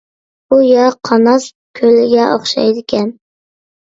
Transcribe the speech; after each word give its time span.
بۇ 0.53 0.57
يەر 0.67 0.95
قاناس 1.09 1.45
كۆلىگە 1.79 2.25
ئوخشايدىكەن. 2.29 3.13